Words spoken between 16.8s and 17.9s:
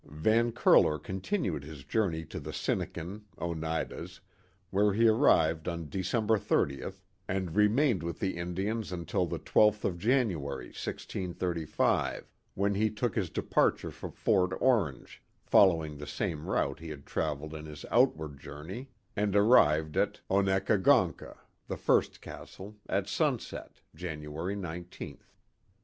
had travelled in his